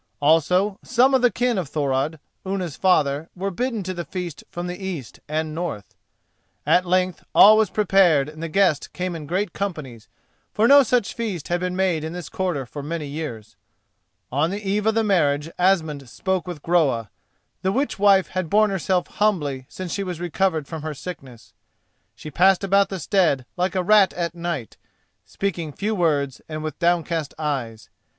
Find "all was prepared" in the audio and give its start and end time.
7.35-8.27